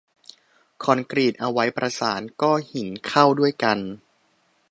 [0.83, 3.79] คอนกรีตเอาไว้ประสานก้อหินเข้าด้วยกัน